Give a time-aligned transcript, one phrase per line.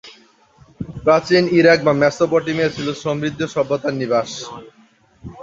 [1.03, 4.29] প্রাচীন ইরাক বা মেসোপটেমিয়া ছিলো সমৃদ্ধ সভ্যতার নিবাস।